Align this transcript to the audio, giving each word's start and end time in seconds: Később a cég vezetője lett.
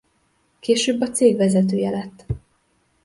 Később 0.59 1.01
a 1.01 1.09
cég 1.09 1.37
vezetője 1.37 1.89
lett. 1.89 2.25